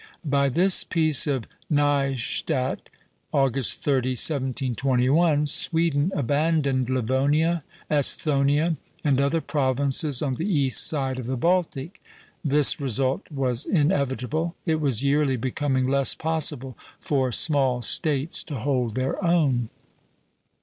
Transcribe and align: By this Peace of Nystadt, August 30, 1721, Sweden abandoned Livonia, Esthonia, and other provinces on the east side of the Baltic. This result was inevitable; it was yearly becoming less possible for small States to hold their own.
By 0.25 0.49
this 0.49 0.83
Peace 0.83 1.27
of 1.27 1.45
Nystadt, 1.71 2.89
August 3.31 3.83
30, 3.83 4.09
1721, 4.13 5.45
Sweden 5.45 6.11
abandoned 6.15 6.89
Livonia, 6.89 7.63
Esthonia, 7.87 8.77
and 9.03 9.21
other 9.21 9.41
provinces 9.41 10.23
on 10.23 10.33
the 10.33 10.51
east 10.51 10.87
side 10.87 11.19
of 11.19 11.27
the 11.27 11.37
Baltic. 11.37 12.01
This 12.43 12.79
result 12.81 13.29
was 13.29 13.63
inevitable; 13.63 14.55
it 14.65 14.81
was 14.81 15.03
yearly 15.03 15.35
becoming 15.37 15.87
less 15.87 16.15
possible 16.15 16.75
for 16.99 17.31
small 17.31 17.83
States 17.83 18.43
to 18.45 18.55
hold 18.55 18.95
their 18.95 19.23
own. 19.23 19.69